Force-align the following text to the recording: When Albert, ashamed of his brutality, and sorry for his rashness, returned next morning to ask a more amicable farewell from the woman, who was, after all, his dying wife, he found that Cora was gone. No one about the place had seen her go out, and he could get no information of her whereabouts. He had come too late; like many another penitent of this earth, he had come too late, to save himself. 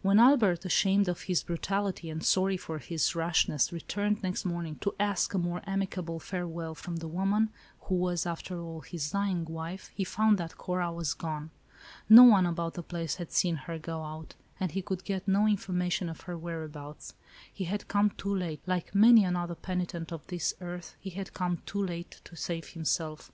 When 0.00 0.20
Albert, 0.20 0.64
ashamed 0.64 1.08
of 1.08 1.22
his 1.22 1.42
brutality, 1.42 2.08
and 2.08 2.22
sorry 2.24 2.56
for 2.56 2.78
his 2.78 3.16
rashness, 3.16 3.72
returned 3.72 4.22
next 4.22 4.44
morning 4.44 4.76
to 4.76 4.94
ask 5.00 5.34
a 5.34 5.38
more 5.38 5.60
amicable 5.66 6.20
farewell 6.20 6.76
from 6.76 6.98
the 6.98 7.08
woman, 7.08 7.50
who 7.80 7.96
was, 7.96 8.26
after 8.26 8.60
all, 8.60 8.82
his 8.82 9.10
dying 9.10 9.44
wife, 9.44 9.90
he 9.92 10.04
found 10.04 10.38
that 10.38 10.56
Cora 10.56 10.92
was 10.92 11.14
gone. 11.14 11.50
No 12.08 12.22
one 12.22 12.46
about 12.46 12.74
the 12.74 12.82
place 12.84 13.16
had 13.16 13.32
seen 13.32 13.56
her 13.56 13.76
go 13.76 14.04
out, 14.04 14.36
and 14.60 14.70
he 14.70 14.82
could 14.82 15.02
get 15.04 15.26
no 15.26 15.48
information 15.48 16.08
of 16.08 16.20
her 16.30 16.38
whereabouts. 16.38 17.14
He 17.52 17.64
had 17.64 17.88
come 17.88 18.10
too 18.10 18.32
late; 18.32 18.60
like 18.68 18.94
many 18.94 19.24
another 19.24 19.56
penitent 19.56 20.12
of 20.12 20.24
this 20.28 20.54
earth, 20.60 20.94
he 21.00 21.10
had 21.10 21.34
come 21.34 21.60
too 21.66 21.84
late, 21.84 22.20
to 22.22 22.36
save 22.36 22.68
himself. 22.68 23.32